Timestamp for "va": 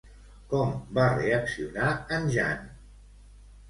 0.97-1.05